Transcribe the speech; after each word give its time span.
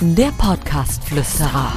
Der 0.00 0.30
Podcast-Flüsterer. 0.38 1.72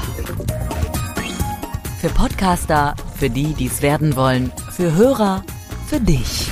Für 2.00 2.10
Podcaster, 2.10 2.96
für 3.16 3.30
die, 3.30 3.54
die 3.54 3.68
es 3.68 3.82
werden 3.82 4.16
wollen, 4.16 4.52
für 4.72 4.94
Hörer, 4.94 5.44
für 5.88 6.00
dich. 6.00 6.52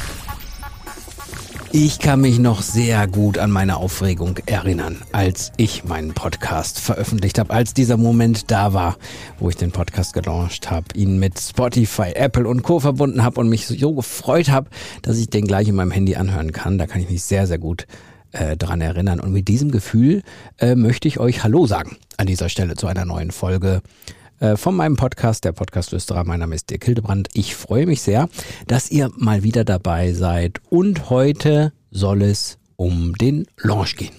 Ich 1.71 1.99
kann 1.99 2.21
mich 2.21 2.39
noch 2.39 2.61
sehr 2.61 3.07
gut 3.07 3.37
an 3.37 3.51
meine 3.51 3.77
Aufregung 3.77 4.39
erinnern, 4.45 5.01
als 5.11 5.51
ich 5.57 5.83
meinen 5.83 6.13
Podcast 6.13 6.79
veröffentlicht 6.79 7.37
habe, 7.39 7.53
als 7.53 7.73
dieser 7.73 7.97
Moment 7.97 8.49
da 8.49 8.73
war, 8.73 8.97
wo 9.37 9.49
ich 9.49 9.57
den 9.57 9.71
Podcast 9.71 10.13
gelauncht 10.13 10.71
habe, 10.71 10.87
ihn 10.95 11.19
mit 11.19 11.39
Spotify, 11.39 12.13
Apple 12.15 12.47
und 12.47 12.63
Co 12.63 12.79
verbunden 12.79 13.23
habe 13.23 13.39
und 13.41 13.49
mich 13.49 13.67
so 13.67 13.93
gefreut 13.93 14.49
habe, 14.49 14.69
dass 15.01 15.17
ich 15.17 15.29
den 15.29 15.45
gleich 15.45 15.67
in 15.67 15.75
meinem 15.75 15.91
Handy 15.91 16.15
anhören 16.15 16.51
kann. 16.51 16.77
Da 16.77 16.87
kann 16.87 17.01
ich 17.01 17.09
mich 17.09 17.23
sehr, 17.23 17.45
sehr 17.45 17.59
gut 17.59 17.85
äh, 18.39 18.57
erinnern. 18.57 19.19
Und 19.19 19.33
mit 19.33 19.47
diesem 19.47 19.71
Gefühl 19.71 20.23
äh, 20.57 20.75
möchte 20.75 21.07
ich 21.07 21.19
euch 21.19 21.43
Hallo 21.43 21.67
sagen 21.67 21.97
an 22.17 22.27
dieser 22.27 22.49
Stelle 22.49 22.75
zu 22.75 22.87
einer 22.87 23.05
neuen 23.05 23.31
Folge 23.31 23.81
äh, 24.39 24.55
von 24.55 24.75
meinem 24.75 24.95
Podcast, 24.95 25.45
der 25.45 25.51
Podcast 25.51 25.93
Österreich. 25.93 26.25
Mein 26.25 26.39
Name 26.39 26.55
ist 26.55 26.69
Dirk 26.69 26.85
Hildebrand. 26.85 27.29
Ich 27.33 27.55
freue 27.55 27.85
mich 27.85 28.01
sehr, 28.01 28.29
dass 28.67 28.91
ihr 28.91 29.11
mal 29.15 29.43
wieder 29.43 29.63
dabei 29.65 30.13
seid. 30.13 30.61
Und 30.69 31.09
heute 31.09 31.73
soll 31.91 32.21
es 32.21 32.57
um 32.75 33.13
den 33.15 33.47
Launch 33.57 33.95
gehen. 33.95 34.13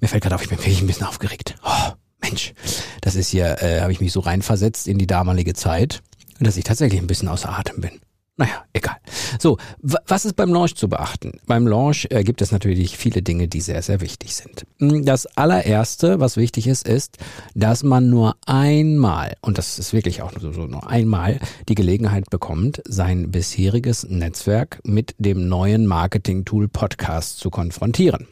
Mir 0.00 0.08
fällt 0.08 0.22
gerade 0.22 0.34
auf, 0.34 0.42
ich 0.42 0.48
bin 0.48 0.58
wirklich 0.58 0.80
ein 0.80 0.86
bisschen 0.86 1.06
aufgeregt. 1.06 1.56
Oh, 1.64 1.92
Mensch, 2.22 2.54
das 3.00 3.14
ist 3.14 3.28
hier, 3.28 3.62
äh, 3.62 3.80
habe 3.80 3.92
ich 3.92 4.00
mich 4.00 4.12
so 4.12 4.20
reinversetzt 4.20 4.88
in 4.88 4.98
die 4.98 5.06
damalige 5.06 5.54
Zeit, 5.54 6.02
dass 6.40 6.56
ich 6.56 6.64
tatsächlich 6.64 7.00
ein 7.00 7.06
bisschen 7.06 7.28
außer 7.28 7.50
Atem 7.50 7.80
bin. 7.80 8.00
Naja, 8.40 8.64
egal. 8.72 8.96
So, 9.38 9.58
was 9.82 10.24
ist 10.24 10.34
beim 10.34 10.50
Launch 10.50 10.74
zu 10.74 10.88
beachten? 10.88 11.40
Beim 11.46 11.66
Launch 11.66 12.06
äh, 12.08 12.24
gibt 12.24 12.40
es 12.40 12.52
natürlich 12.52 12.96
viele 12.96 13.20
Dinge, 13.20 13.48
die 13.48 13.60
sehr, 13.60 13.82
sehr 13.82 14.00
wichtig 14.00 14.34
sind. 14.34 14.64
Hm, 14.78 15.04
das 15.04 15.26
allererste, 15.36 16.20
was 16.20 16.38
wichtig 16.38 16.66
ist, 16.66 16.88
ist, 16.88 17.18
dass 17.54 17.82
man 17.82 18.08
nur 18.08 18.36
einmal, 18.46 19.36
und 19.42 19.58
das 19.58 19.78
ist 19.78 19.92
wirklich 19.92 20.22
auch 20.22 20.32
so, 20.40 20.52
so 20.52 20.62
nur 20.62 20.88
einmal, 20.88 21.38
die 21.68 21.74
Gelegenheit 21.74 22.30
bekommt, 22.30 22.80
sein 22.88 23.30
bisheriges 23.30 24.06
Netzwerk 24.08 24.80
mit 24.84 25.14
dem 25.18 25.46
neuen 25.46 25.86
Marketing-Tool 25.86 26.68
Podcast 26.68 27.40
zu 27.40 27.50
konfrontieren. 27.50 28.26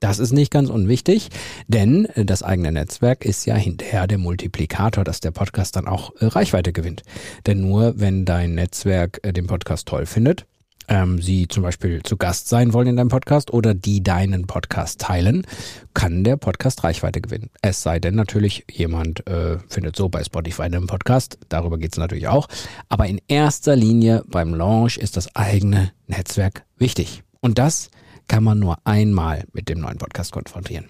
Das 0.00 0.18
ist 0.18 0.32
nicht 0.32 0.50
ganz 0.50 0.68
unwichtig, 0.68 1.30
denn 1.68 2.06
das 2.16 2.42
eigene 2.42 2.70
Netzwerk 2.70 3.24
ist 3.24 3.46
ja 3.46 3.54
hinterher 3.54 4.06
der 4.06 4.18
Multiplikator, 4.18 5.04
dass 5.04 5.20
der 5.20 5.30
Podcast 5.30 5.74
dann 5.74 5.88
auch 5.88 6.14
äh, 6.16 6.26
Reichweite 6.26 6.74
gewinnt. 6.74 7.02
Denn 7.46 7.62
nur 7.62 7.98
wenn 7.98 8.26
dein 8.26 8.54
Netzwerk 8.54 9.20
äh, 9.22 9.32
den 9.32 9.46
Podcast 9.46 9.88
toll 9.88 10.04
findet, 10.04 10.44
ähm, 10.88 11.20
sie 11.20 11.48
zum 11.48 11.62
Beispiel 11.62 12.02
zu 12.02 12.18
Gast 12.18 12.48
sein 12.48 12.74
wollen 12.74 12.88
in 12.88 12.96
deinem 12.96 13.08
Podcast 13.08 13.52
oder 13.52 13.72
die 13.72 14.02
deinen 14.02 14.46
Podcast 14.46 15.00
teilen, 15.00 15.46
kann 15.94 16.24
der 16.24 16.36
Podcast 16.36 16.84
Reichweite 16.84 17.22
gewinnen. 17.22 17.48
Es 17.62 17.82
sei 17.82 17.98
denn 17.98 18.14
natürlich, 18.14 18.66
jemand 18.70 19.26
äh, 19.26 19.58
findet 19.68 19.96
so 19.96 20.10
bei 20.10 20.22
Spotify 20.22 20.62
einen 20.62 20.86
Podcast, 20.86 21.38
darüber 21.48 21.78
geht's 21.78 21.96
natürlich 21.96 22.28
auch. 22.28 22.48
Aber 22.90 23.06
in 23.06 23.18
erster 23.28 23.74
Linie 23.74 24.24
beim 24.28 24.54
Launch 24.54 24.98
ist 24.98 25.16
das 25.16 25.34
eigene 25.34 25.92
Netzwerk 26.06 26.64
wichtig. 26.76 27.22
Und 27.40 27.58
das 27.58 27.88
kann 28.28 28.44
man 28.44 28.58
nur 28.58 28.78
einmal 28.84 29.44
mit 29.52 29.68
dem 29.68 29.80
neuen 29.80 29.98
Podcast 29.98 30.32
konfrontieren. 30.32 30.86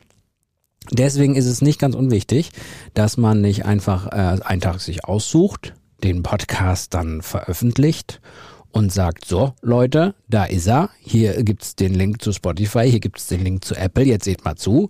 Deswegen 0.91 1.34
ist 1.34 1.47
es 1.47 1.62
nicht 1.62 1.81
ganz 1.81 1.95
unwichtig, 1.95 2.51
dass 2.95 3.17
man 3.17 3.41
nicht 3.41 3.65
einfach 3.65 4.06
äh, 4.06 4.41
einen 4.42 4.61
Tag 4.61 4.81
sich 4.81 5.05
aussucht, 5.05 5.75
den 6.05 6.23
Podcast 6.23 6.95
dann 6.95 7.23
veröffentlicht 7.23 8.20
und 8.70 8.92
sagt, 8.92 9.25
so 9.25 9.55
Leute, 9.62 10.14
da 10.29 10.45
ist 10.45 10.69
er, 10.69 10.91
hier 11.01 11.42
gibt's 11.42 11.77
den 11.77 11.95
Link 11.95 12.23
zu 12.23 12.33
Spotify, 12.33 12.89
hier 12.89 13.01
gibt's 13.01 13.27
den 13.27 13.42
Link 13.42 13.64
zu 13.64 13.75
Apple, 13.75 14.05
jetzt 14.05 14.25
seht 14.25 14.45
mal 14.45 14.57
zu. 14.57 14.89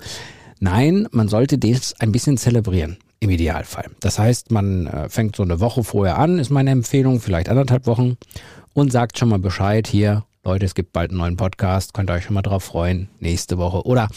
Nein, 0.58 1.06
man 1.12 1.28
sollte 1.28 1.58
das 1.58 1.94
ein 2.00 2.12
bisschen 2.12 2.36
zelebrieren. 2.36 2.98
Im 3.20 3.30
Idealfall. 3.30 3.86
Das 4.00 4.18
heißt, 4.18 4.50
man 4.50 4.86
äh, 4.86 5.08
fängt 5.08 5.36
so 5.36 5.42
eine 5.42 5.60
Woche 5.60 5.84
vorher 5.84 6.18
an, 6.18 6.38
ist 6.38 6.50
meine 6.50 6.70
Empfehlung, 6.70 7.20
vielleicht 7.20 7.48
anderthalb 7.48 7.86
Wochen, 7.86 8.18
und 8.74 8.92
sagt 8.92 9.18
schon 9.18 9.30
mal 9.30 9.38
Bescheid 9.38 9.86
hier, 9.86 10.24
Leute, 10.46 10.64
es 10.64 10.76
gibt 10.76 10.92
bald 10.92 11.10
einen 11.10 11.18
neuen 11.18 11.36
Podcast, 11.36 11.92
könnt 11.92 12.08
ihr 12.08 12.14
euch 12.14 12.22
schon 12.22 12.34
mal 12.34 12.42
drauf 12.42 12.62
freuen, 12.62 13.08
nächste 13.18 13.58
Woche 13.58 13.84
oder 13.84 14.08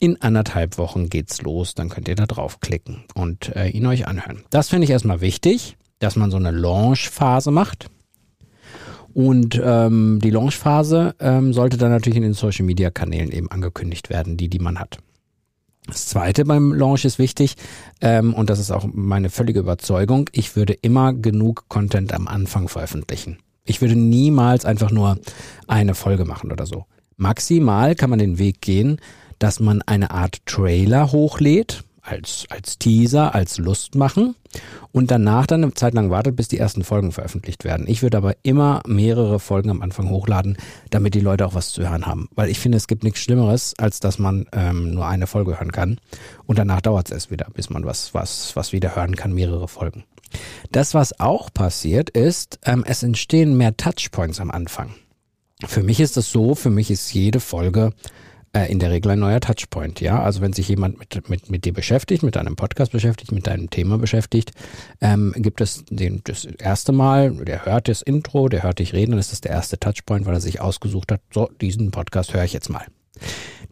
in 0.00 0.18
anderthalb 0.22 0.78
Wochen 0.78 1.10
geht's 1.10 1.42
los, 1.42 1.74
dann 1.74 1.90
könnt 1.90 2.08
ihr 2.08 2.14
da 2.14 2.24
draufklicken 2.24 3.04
und 3.14 3.54
äh, 3.54 3.68
ihn 3.68 3.84
euch 3.84 4.08
anhören. 4.08 4.44
Das 4.48 4.70
finde 4.70 4.84
ich 4.84 4.90
erstmal 4.90 5.20
wichtig, 5.20 5.76
dass 5.98 6.16
man 6.16 6.30
so 6.30 6.38
eine 6.38 6.52
Launch-Phase 6.52 7.50
macht. 7.50 7.90
Und 9.12 9.60
ähm, 9.62 10.20
die 10.24 10.30
Launch-Phase 10.30 11.16
ähm, 11.20 11.52
sollte 11.52 11.76
dann 11.76 11.90
natürlich 11.90 12.16
in 12.16 12.22
den 12.22 12.32
Social-Media-Kanälen 12.32 13.30
eben 13.30 13.50
angekündigt 13.50 14.08
werden, 14.08 14.38
die, 14.38 14.48
die 14.48 14.60
man 14.60 14.80
hat. 14.80 14.96
Das 15.86 16.06
zweite 16.06 16.46
beim 16.46 16.72
Launch 16.72 17.04
ist 17.04 17.18
wichtig, 17.18 17.56
ähm, 18.00 18.32
und 18.32 18.48
das 18.48 18.58
ist 18.58 18.70
auch 18.70 18.86
meine 18.90 19.28
völlige 19.28 19.60
Überzeugung, 19.60 20.30
ich 20.32 20.56
würde 20.56 20.72
immer 20.72 21.12
genug 21.12 21.68
Content 21.68 22.14
am 22.14 22.26
Anfang 22.26 22.68
veröffentlichen. 22.68 23.36
Ich 23.66 23.80
würde 23.80 23.96
niemals 23.96 24.66
einfach 24.66 24.90
nur 24.90 25.18
eine 25.68 25.94
Folge 25.94 26.26
machen 26.26 26.52
oder 26.52 26.66
so. 26.66 26.84
Maximal 27.16 27.94
kann 27.94 28.10
man 28.10 28.18
den 28.18 28.38
Weg 28.38 28.60
gehen, 28.60 29.00
dass 29.38 29.58
man 29.58 29.80
eine 29.82 30.10
Art 30.10 30.44
Trailer 30.44 31.12
hochlädt, 31.12 31.82
als, 32.02 32.44
als 32.50 32.78
Teaser, 32.78 33.34
als 33.34 33.56
Lust 33.56 33.94
machen 33.94 34.34
und 34.92 35.10
danach 35.10 35.46
dann 35.46 35.64
eine 35.64 35.72
Zeit 35.72 35.94
lang 35.94 36.10
wartet, 36.10 36.36
bis 36.36 36.48
die 36.48 36.58
ersten 36.58 36.84
Folgen 36.84 37.12
veröffentlicht 37.12 37.64
werden. 37.64 37.86
Ich 37.88 38.02
würde 38.02 38.18
aber 38.18 38.36
immer 38.42 38.82
mehrere 38.86 39.40
Folgen 39.40 39.70
am 39.70 39.80
Anfang 39.80 40.10
hochladen, 40.10 40.58
damit 40.90 41.14
die 41.14 41.20
Leute 41.20 41.46
auch 41.46 41.54
was 41.54 41.72
zu 41.72 41.88
hören 41.88 42.06
haben. 42.06 42.28
Weil 42.34 42.50
ich 42.50 42.58
finde, 42.58 42.76
es 42.76 42.86
gibt 42.86 43.04
nichts 43.04 43.20
Schlimmeres, 43.20 43.72
als 43.78 44.00
dass 44.00 44.18
man 44.18 44.46
ähm, 44.52 44.92
nur 44.92 45.06
eine 45.06 45.26
Folge 45.26 45.58
hören 45.58 45.72
kann 45.72 45.98
und 46.44 46.58
danach 46.58 46.82
dauert 46.82 47.06
es 47.06 47.12
erst 47.12 47.30
wieder, 47.30 47.46
bis 47.54 47.70
man 47.70 47.86
was, 47.86 48.12
was, 48.12 48.54
was 48.54 48.72
wieder 48.72 48.94
hören 48.94 49.16
kann, 49.16 49.32
mehrere 49.32 49.68
Folgen. 49.68 50.04
Das, 50.72 50.94
was 50.94 51.18
auch 51.20 51.52
passiert, 51.52 52.10
ist, 52.10 52.58
ähm, 52.64 52.84
es 52.86 53.02
entstehen 53.02 53.56
mehr 53.56 53.76
Touchpoints 53.76 54.40
am 54.40 54.50
Anfang. 54.50 54.94
Für 55.66 55.82
mich 55.82 56.00
ist 56.00 56.16
das 56.16 56.30
so, 56.30 56.54
für 56.54 56.70
mich 56.70 56.90
ist 56.90 57.12
jede 57.14 57.40
Folge 57.40 57.92
äh, 58.54 58.70
in 58.70 58.78
der 58.78 58.90
Regel 58.90 59.12
ein 59.12 59.18
neuer 59.18 59.40
Touchpoint, 59.40 60.00
ja. 60.00 60.22
Also 60.22 60.40
wenn 60.40 60.52
sich 60.52 60.68
jemand 60.68 60.98
mit, 60.98 61.28
mit, 61.28 61.50
mit 61.50 61.64
dir 61.64 61.72
beschäftigt, 61.72 62.22
mit 62.22 62.36
deinem 62.36 62.56
Podcast 62.56 62.92
beschäftigt, 62.92 63.32
mit 63.32 63.46
deinem 63.46 63.70
Thema 63.70 63.98
beschäftigt, 63.98 64.52
ähm, 65.00 65.34
gibt 65.36 65.60
es 65.60 65.84
den, 65.90 66.22
das 66.24 66.44
erste 66.44 66.92
Mal, 66.92 67.32
der 67.44 67.66
hört 67.66 67.88
das 67.88 68.02
Intro, 68.02 68.48
der 68.48 68.62
hört 68.62 68.78
dich 68.78 68.92
reden, 68.92 69.12
dann 69.12 69.20
ist 69.20 69.32
das 69.32 69.40
der 69.40 69.52
erste 69.52 69.78
Touchpoint, 69.78 70.26
weil 70.26 70.34
er 70.34 70.40
sich 70.40 70.60
ausgesucht 70.60 71.12
hat, 71.12 71.20
so, 71.32 71.50
diesen 71.60 71.90
Podcast 71.90 72.32
höre 72.32 72.44
ich 72.44 72.52
jetzt 72.52 72.70
mal. 72.70 72.84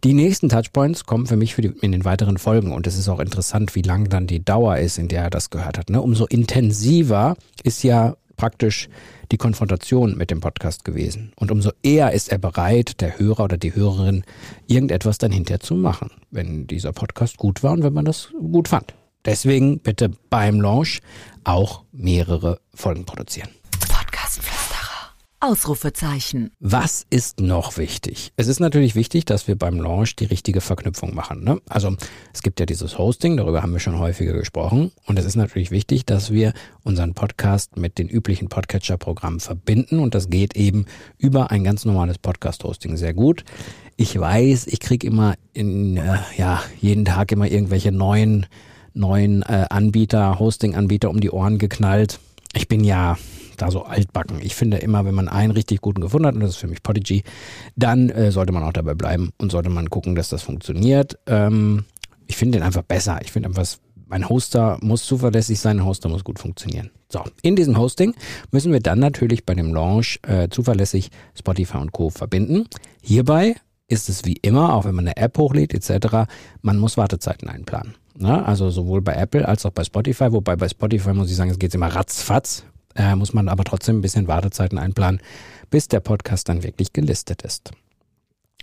Die 0.03 0.13
nächsten 0.13 0.49
Touchpoints 0.49 1.05
kommen 1.05 1.27
für 1.27 1.37
mich 1.37 1.55
für 1.55 1.61
die, 1.61 1.73
in 1.81 1.93
den 1.93 2.03
weiteren 2.03 2.37
Folgen 2.37 2.73
und 2.73 2.87
es 2.87 2.97
ist 2.97 3.07
auch 3.07 3.21
interessant, 3.21 3.73
wie 3.73 3.81
lang 3.81 4.09
dann 4.09 4.27
die 4.27 4.43
Dauer 4.43 4.75
ist, 4.75 4.97
in 4.97 5.07
der 5.07 5.23
er 5.23 5.29
das 5.29 5.49
gehört 5.49 5.77
hat. 5.77 5.89
Ne? 5.89 6.01
Umso 6.01 6.25
intensiver 6.25 7.37
ist 7.63 7.83
ja 7.83 8.17
praktisch 8.35 8.89
die 9.31 9.37
Konfrontation 9.37 10.17
mit 10.17 10.29
dem 10.29 10.41
Podcast 10.41 10.83
gewesen. 10.83 11.31
Und 11.37 11.51
umso 11.51 11.71
eher 11.83 12.11
ist 12.11 12.29
er 12.29 12.37
bereit, 12.37 12.99
der 12.99 13.17
Hörer 13.17 13.45
oder 13.45 13.57
die 13.57 13.75
Hörerin, 13.75 14.25
irgendetwas 14.67 15.19
dann 15.19 15.31
hinterher 15.31 15.61
zu 15.61 15.75
machen, 15.75 16.11
wenn 16.31 16.67
dieser 16.67 16.91
Podcast 16.91 17.37
gut 17.37 17.63
war 17.63 17.71
und 17.71 17.83
wenn 17.83 17.93
man 17.93 18.03
das 18.03 18.33
gut 18.37 18.67
fand. 18.67 18.93
Deswegen 19.23 19.79
bitte 19.79 20.11
beim 20.29 20.59
Launch 20.59 20.99
auch 21.45 21.83
mehrere 21.93 22.59
Folgen 22.73 23.05
produzieren. 23.05 23.49
Ausrufezeichen. 25.43 26.51
Was 26.61 27.05
ist 27.09 27.41
noch 27.41 27.77
wichtig? 27.77 28.31
Es 28.37 28.47
ist 28.47 28.61
natürlich 28.61 28.95
wichtig, 28.95 29.25
dass 29.25 29.45
wir 29.45 29.57
beim 29.57 29.75
Launch 29.75 30.15
die 30.15 30.23
richtige 30.23 30.61
Verknüpfung 30.61 31.13
machen. 31.13 31.43
Ne? 31.43 31.59
Also 31.67 31.97
es 32.33 32.43
gibt 32.43 32.61
ja 32.61 32.65
dieses 32.65 32.97
Hosting, 32.97 33.35
darüber 33.35 33.61
haben 33.61 33.73
wir 33.73 33.81
schon 33.81 33.99
häufiger 33.99 34.31
gesprochen. 34.31 34.93
Und 35.05 35.19
es 35.19 35.25
ist 35.25 35.35
natürlich 35.35 35.69
wichtig, 35.69 36.05
dass 36.05 36.31
wir 36.31 36.53
unseren 36.83 37.13
Podcast 37.13 37.75
mit 37.75 37.97
den 37.97 38.07
üblichen 38.07 38.47
Podcatcher-Programmen 38.47 39.41
verbinden. 39.41 39.99
Und 39.99 40.15
das 40.15 40.29
geht 40.29 40.55
eben 40.55 40.85
über 41.17 41.51
ein 41.51 41.65
ganz 41.65 41.83
normales 41.83 42.19
Podcast-Hosting 42.19 42.95
sehr 42.95 43.13
gut. 43.13 43.43
Ich 43.97 44.17
weiß, 44.17 44.67
ich 44.67 44.79
kriege 44.79 45.05
immer 45.05 45.35
in, 45.51 45.97
äh, 45.97 46.19
ja, 46.37 46.63
jeden 46.79 47.03
Tag 47.03 47.33
immer 47.33 47.51
irgendwelche 47.51 47.91
neuen, 47.91 48.45
neuen 48.93 49.41
äh, 49.41 49.65
Anbieter, 49.69 50.39
Hosting-Anbieter 50.39 51.09
um 51.09 51.19
die 51.19 51.31
Ohren 51.31 51.57
geknallt. 51.57 52.21
Ich 52.53 52.69
bin 52.69 52.85
ja 52.85 53.17
da 53.57 53.71
so 53.71 53.83
altbacken. 53.83 54.39
Ich 54.41 54.55
finde 54.55 54.77
immer, 54.77 55.05
wenn 55.05 55.15
man 55.15 55.27
einen 55.27 55.51
richtig 55.51 55.81
guten 55.81 56.01
gefunden 56.01 56.27
hat, 56.27 56.35
und 56.35 56.41
das 56.41 56.51
ist 56.51 56.57
für 56.57 56.67
mich 56.67 56.83
Podigy, 56.83 57.23
dann 57.75 58.09
äh, 58.09 58.31
sollte 58.31 58.53
man 58.53 58.63
auch 58.63 58.73
dabei 58.73 58.93
bleiben 58.93 59.31
und 59.37 59.51
sollte 59.51 59.69
man 59.69 59.89
gucken, 59.89 60.15
dass 60.15 60.29
das 60.29 60.43
funktioniert. 60.43 61.17
Ähm, 61.27 61.85
ich 62.27 62.37
finde 62.37 62.57
den 62.57 62.65
einfach 62.65 62.83
besser. 62.83 63.19
Ich 63.21 63.31
finde 63.31 63.49
einfach, 63.49 63.65
mein 64.07 64.29
Hoster 64.29 64.77
muss 64.81 65.05
zuverlässig 65.05 65.59
sein, 65.59 65.79
ein 65.79 65.85
Hoster 65.85 66.09
muss 66.09 66.23
gut 66.23 66.39
funktionieren. 66.39 66.91
So, 67.11 67.23
in 67.41 67.55
diesem 67.55 67.77
Hosting 67.77 68.15
müssen 68.51 68.71
wir 68.71 68.79
dann 68.79 68.99
natürlich 68.99 69.45
bei 69.45 69.53
dem 69.53 69.73
Launch 69.73 70.19
äh, 70.23 70.49
zuverlässig 70.49 71.09
Spotify 71.37 71.77
und 71.77 71.91
Co. 71.91 72.09
verbinden. 72.09 72.67
Hierbei 73.01 73.55
ist 73.87 74.09
es 74.09 74.25
wie 74.25 74.37
immer, 74.41 74.73
auch 74.73 74.85
wenn 74.85 74.95
man 74.95 75.07
eine 75.07 75.17
App 75.17 75.37
hochlädt 75.37 75.73
etc., 75.73 76.29
man 76.61 76.77
muss 76.77 76.97
Wartezeiten 76.97 77.49
einplanen. 77.49 77.95
Ja, 78.19 78.43
also 78.43 78.69
sowohl 78.69 79.01
bei 79.01 79.13
Apple 79.13 79.47
als 79.47 79.65
auch 79.65 79.71
bei 79.71 79.83
Spotify, 79.83 80.31
wobei 80.31 80.55
bei 80.55 80.69
Spotify 80.69 81.13
muss 81.13 81.31
ich 81.31 81.35
sagen, 81.35 81.49
es 81.49 81.59
geht 81.59 81.73
immer 81.73 81.87
ratzfatz 81.87 82.63
äh, 82.95 83.15
muss 83.15 83.33
man 83.33 83.47
aber 83.47 83.63
trotzdem 83.63 83.97
ein 83.97 84.01
bisschen 84.01 84.27
Wartezeiten 84.27 84.77
einplanen, 84.77 85.21
bis 85.69 85.87
der 85.87 85.99
Podcast 85.99 86.49
dann 86.49 86.63
wirklich 86.63 86.93
gelistet 86.93 87.41
ist. 87.41 87.71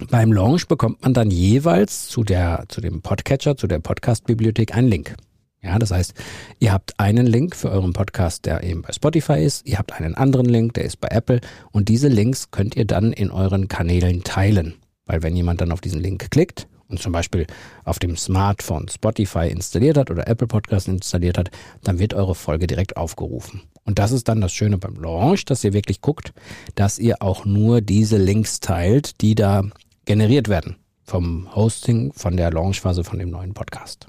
Beim 0.08 0.32
Launch 0.32 0.66
bekommt 0.66 1.02
man 1.02 1.12
dann 1.12 1.30
jeweils 1.30 2.08
zu 2.08 2.24
der, 2.24 2.64
zu 2.68 2.80
dem 2.80 3.02
Podcatcher, 3.02 3.56
zu 3.56 3.66
der 3.66 3.80
Podcast-Bibliothek 3.80 4.74
einen 4.74 4.88
Link. 4.88 5.14
Ja, 5.62 5.78
das 5.78 5.90
heißt, 5.90 6.14
ihr 6.58 6.72
habt 6.72 6.98
einen 6.98 7.26
Link 7.26 7.54
für 7.54 7.70
euren 7.70 7.92
Podcast, 7.92 8.46
der 8.46 8.62
eben 8.62 8.80
bei 8.80 8.92
Spotify 8.92 9.44
ist. 9.44 9.66
Ihr 9.66 9.76
habt 9.76 9.92
einen 9.92 10.14
anderen 10.14 10.46
Link, 10.46 10.72
der 10.74 10.84
ist 10.84 11.00
bei 11.00 11.08
Apple. 11.08 11.40
Und 11.70 11.90
diese 11.90 12.08
Links 12.08 12.50
könnt 12.50 12.76
ihr 12.76 12.86
dann 12.86 13.12
in 13.12 13.30
euren 13.30 13.68
Kanälen 13.68 14.24
teilen. 14.24 14.76
Weil 15.04 15.22
wenn 15.22 15.36
jemand 15.36 15.60
dann 15.60 15.72
auf 15.72 15.82
diesen 15.82 16.00
Link 16.00 16.30
klickt 16.30 16.66
und 16.88 17.00
zum 17.00 17.12
Beispiel 17.12 17.46
auf 17.84 17.98
dem 17.98 18.16
Smartphone 18.16 18.88
Spotify 18.88 19.48
installiert 19.48 19.98
hat 19.98 20.10
oder 20.10 20.26
Apple 20.26 20.46
Podcast 20.46 20.88
installiert 20.88 21.36
hat, 21.36 21.50
dann 21.84 21.98
wird 21.98 22.14
eure 22.14 22.34
Folge 22.34 22.66
direkt 22.66 22.96
aufgerufen. 22.96 23.62
Und 23.90 23.98
das 23.98 24.12
ist 24.12 24.28
dann 24.28 24.40
das 24.40 24.52
Schöne 24.52 24.78
beim 24.78 24.94
Launch, 24.94 25.46
dass 25.46 25.64
ihr 25.64 25.72
wirklich 25.72 26.00
guckt, 26.00 26.32
dass 26.76 27.00
ihr 27.00 27.20
auch 27.22 27.44
nur 27.44 27.80
diese 27.80 28.18
Links 28.18 28.60
teilt, 28.60 29.20
die 29.20 29.34
da 29.34 29.64
generiert 30.04 30.46
werden 30.46 30.76
vom 31.02 31.52
Hosting, 31.56 32.12
von 32.12 32.36
der 32.36 32.52
Launchphase 32.52 33.02
von 33.02 33.18
dem 33.18 33.30
neuen 33.30 33.52
Podcast. 33.52 34.06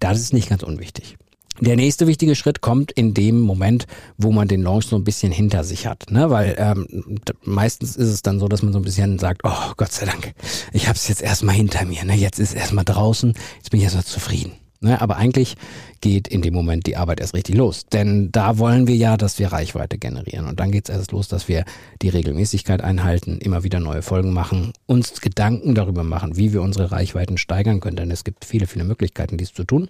Das 0.00 0.18
ist 0.18 0.32
nicht 0.32 0.48
ganz 0.48 0.62
unwichtig. 0.62 1.18
Der 1.60 1.76
nächste 1.76 2.06
wichtige 2.06 2.34
Schritt 2.34 2.62
kommt 2.62 2.90
in 2.90 3.12
dem 3.12 3.38
Moment, 3.38 3.86
wo 4.16 4.32
man 4.32 4.48
den 4.48 4.62
Launch 4.62 4.86
so 4.86 4.96
ein 4.96 5.04
bisschen 5.04 5.30
hinter 5.30 5.62
sich 5.62 5.86
hat, 5.86 6.10
ne? 6.10 6.30
Weil 6.30 6.56
ähm, 6.58 7.18
meistens 7.42 7.96
ist 7.96 8.08
es 8.08 8.22
dann 8.22 8.40
so, 8.40 8.48
dass 8.48 8.62
man 8.62 8.72
so 8.72 8.78
ein 8.78 8.84
bisschen 8.84 9.18
sagt, 9.18 9.42
oh 9.44 9.72
Gott 9.76 9.92
sei 9.92 10.06
Dank, 10.06 10.32
ich 10.72 10.88
habe 10.88 10.96
es 10.96 11.06
jetzt 11.08 11.20
erstmal 11.20 11.54
hinter 11.54 11.84
mir, 11.84 12.02
ne? 12.06 12.14
Jetzt 12.14 12.38
ist 12.38 12.54
erstmal 12.54 12.86
draußen, 12.86 13.34
jetzt 13.58 13.70
bin 13.70 13.80
ich 13.80 13.84
erstmal 13.84 14.06
zufrieden. 14.06 14.52
Ne? 14.80 15.00
Aber 15.00 15.16
eigentlich 15.16 15.56
geht 16.00 16.28
in 16.28 16.42
dem 16.42 16.54
Moment 16.54 16.86
die 16.86 16.96
Arbeit 16.96 17.20
erst 17.20 17.34
richtig 17.34 17.56
los. 17.56 17.86
Denn 17.86 18.30
da 18.32 18.58
wollen 18.58 18.86
wir 18.86 18.96
ja, 18.96 19.16
dass 19.16 19.38
wir 19.38 19.52
Reichweite 19.52 19.98
generieren. 19.98 20.46
Und 20.46 20.60
dann 20.60 20.70
geht 20.70 20.88
es 20.88 20.94
erst 20.94 21.12
los, 21.12 21.28
dass 21.28 21.48
wir 21.48 21.64
die 22.02 22.08
Regelmäßigkeit 22.08 22.82
einhalten, 22.82 23.38
immer 23.38 23.64
wieder 23.64 23.80
neue 23.80 24.02
Folgen 24.02 24.32
machen, 24.32 24.72
uns 24.86 25.20
Gedanken 25.20 25.74
darüber 25.74 26.04
machen, 26.04 26.36
wie 26.36 26.52
wir 26.52 26.62
unsere 26.62 26.92
Reichweiten 26.92 27.38
steigern 27.38 27.80
können. 27.80 27.96
Denn 27.96 28.10
es 28.10 28.24
gibt 28.24 28.44
viele, 28.44 28.66
viele 28.66 28.84
Möglichkeiten, 28.84 29.36
dies 29.36 29.52
zu 29.52 29.64
tun. 29.64 29.88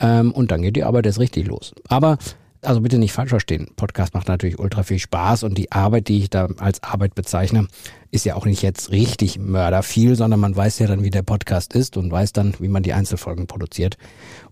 Ähm, 0.00 0.32
und 0.32 0.50
dann 0.50 0.62
geht 0.62 0.76
die 0.76 0.84
Arbeit 0.84 1.06
erst 1.06 1.18
richtig 1.18 1.46
los. 1.46 1.74
Aber 1.88 2.18
also 2.62 2.80
bitte 2.80 2.98
nicht 2.98 3.12
falsch 3.12 3.30
verstehen. 3.30 3.68
Podcast 3.76 4.14
macht 4.14 4.28
natürlich 4.28 4.58
ultra 4.58 4.82
viel 4.82 4.98
Spaß 4.98 5.44
und 5.44 5.56
die 5.56 5.72
Arbeit, 5.72 6.08
die 6.08 6.18
ich 6.18 6.30
da 6.30 6.48
als 6.58 6.82
Arbeit 6.82 7.14
bezeichne, 7.14 7.68
ist 8.10 8.24
ja 8.24 8.34
auch 8.34 8.44
nicht 8.44 8.62
jetzt 8.62 8.90
richtig 8.90 9.38
mörder 9.38 9.82
viel, 9.82 10.16
sondern 10.16 10.40
man 10.40 10.54
weiß 10.54 10.78
ja 10.78 10.86
dann, 10.86 11.02
wie 11.02 11.10
der 11.10 11.22
Podcast 11.22 11.74
ist 11.74 11.96
und 11.96 12.10
weiß 12.10 12.32
dann, 12.32 12.54
wie 12.58 12.68
man 12.68 12.82
die 12.82 12.92
Einzelfolgen 12.92 13.46
produziert. 13.46 13.96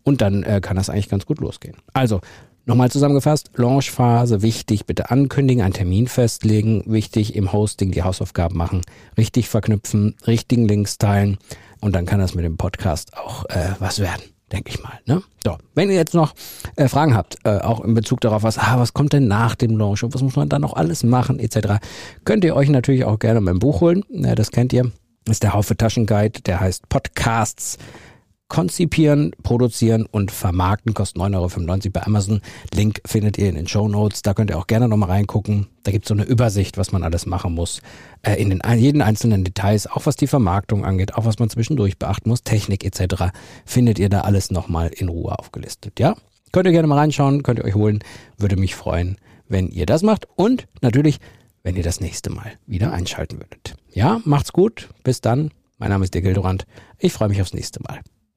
Und 0.05 0.21
dann 0.21 0.43
äh, 0.43 0.61
kann 0.63 0.77
das 0.77 0.91
eigentlich 0.91 1.09
ganz 1.09 1.27
gut 1.27 1.41
losgehen. 1.41 1.77
Also, 1.93 2.21
Nochmal 2.67 2.91
zusammengefasst, 2.91 3.51
Launchphase 3.55 4.43
wichtig, 4.43 4.85
bitte 4.85 5.11
ankündigen, 5.11 5.65
einen 5.65 5.73
Termin 5.73 6.07
festlegen, 6.07 6.83
wichtig 6.85 7.35
im 7.35 7.51
Hosting 7.51 7.93
die 7.93 8.03
Hausaufgaben 8.03 8.59
machen, 8.59 8.83
richtig 9.17 9.49
verknüpfen, 9.49 10.17
richtigen 10.27 10.69
Links 10.69 10.99
teilen 10.99 11.39
und 11.81 11.97
dann 11.97 12.05
kann 12.05 12.21
das 12.21 12.35
mit 12.35 12.45
dem 12.45 12.59
Podcast 12.59 13.17
auch 13.17 13.47
äh, 13.47 13.71
was 13.79 14.01
werden 14.01 14.23
denke 14.53 14.71
ich 14.71 14.83
mal. 14.83 14.99
Ne? 15.07 15.23
So, 15.45 15.57
wenn 15.75 15.91
ihr 15.91 15.97
jetzt 15.97 16.15
noch 16.15 16.35
äh, 16.77 16.89
Fragen 16.89 17.15
habt, 17.15 17.37
äh, 17.45 17.59
auch 17.59 17.81
in 17.81 17.95
Bezug 17.95 18.21
darauf, 18.21 18.43
was, 18.43 18.59
ah, 18.59 18.79
was 18.79 18.93
kommt 18.93 19.13
denn 19.13 19.29
nach 19.29 19.55
dem 19.55 19.77
Launch 19.77 20.03
und 20.03 20.15
was 20.15 20.23
muss 20.23 20.37
man 20.37 20.49
da 20.49 20.59
noch 20.59 20.75
alles 20.75 21.03
machen, 21.03 21.39
etc., 21.39 21.85
könnt 22.25 22.45
ihr 22.45 22.57
euch 22.57 22.69
natürlich 22.69 23.05
auch 23.05 23.19
gerne 23.19 23.41
mein 23.41 23.59
Buch 23.59 23.81
holen. 23.81 24.05
Ja, 24.11 24.35
das 24.35 24.51
kennt 24.51 24.73
ihr. 24.73 24.91
Das 25.25 25.37
ist 25.37 25.43
der 25.43 25.53
Haufe 25.53 25.77
Taschenguide, 25.77 26.41
der 26.43 26.61
heißt 26.61 26.89
Podcasts 26.89 27.79
konzipieren, 28.49 29.33
produzieren 29.43 30.07
und 30.07 30.31
vermarkten. 30.31 30.95
Kostet 30.95 31.21
9,95 31.21 31.85
Euro 31.85 31.91
bei 31.93 32.03
Amazon. 32.07 32.41
Link 32.75 33.01
findet 33.07 33.39
ihr 33.39 33.49
in 33.49 33.55
den 33.55 33.69
Show 33.69 33.89
Notes. 33.89 34.23
Da 34.23 34.35
könnt 34.35 34.51
ihr 34.51 34.59
auch 34.59 34.67
gerne 34.67 34.89
nochmal 34.89 35.11
reingucken. 35.11 35.69
Da 35.83 35.93
gibt 35.93 36.07
es 36.07 36.09
so 36.09 36.15
eine 36.15 36.25
Übersicht, 36.25 36.79
was 36.79 36.91
man 36.91 37.03
alles 37.03 37.27
machen 37.27 37.55
muss. 37.55 37.81
Äh, 38.23 38.41
in 38.41 38.51
den 38.51 38.61
jeden 38.77 39.03
einzelnen 39.03 39.45
Details, 39.45 39.87
auch 39.87 40.07
was 40.07 40.17
die 40.17 40.27
Vermarktung 40.27 40.85
angeht, 40.85 41.15
auch 41.15 41.25
was 41.25 41.39
man 41.39 41.51
zwischendurch 41.51 41.99
beachten 41.99 42.29
muss, 42.29 42.43
Technik 42.43 42.85
etc., 42.85 43.33
findet 43.65 43.99
ihr 43.99 44.09
da 44.09 44.23
alles 44.23 44.51
nochmal 44.51 44.89
in 44.89 45.09
Ruhe 45.09 45.39
aufgelistet. 45.39 46.01
Ja? 46.01 46.15
Könnt 46.53 46.67
ihr 46.67 46.73
gerne 46.73 46.89
mal 46.89 46.99
reinschauen, 46.99 47.43
könnt 47.43 47.59
ihr 47.59 47.65
euch 47.65 47.75
holen. 47.75 48.01
Würde 48.39 48.57
mich 48.57 48.75
freuen, 48.75 49.17
wenn 49.49 49.69
ihr 49.69 49.87
das 49.87 50.03
macht. 50.03 50.27
Und 50.37 50.67
natürlich, 50.81 51.19
wenn 51.63 51.77
ihr 51.77 51.83
das 51.83 52.01
nächste 52.01 52.31
Mal 52.31 52.53
wieder 52.67 52.93
einschalten 52.93 53.39
würdet. 53.39 53.75
Ja, 53.93 54.21
macht's 54.25 54.53
gut. 54.53 54.89
Bis 55.05 55.21
dann. 55.21 55.51
Mein 55.79 55.91
Name 55.91 56.05
ist 56.05 56.15
der 56.15 56.23
Gildorand. 56.23 56.67
Ich 56.99 57.13
freue 57.13 57.29
mich 57.29 57.41
aufs 57.41 57.55
nächste 57.55 57.83
Mal. 57.83 58.01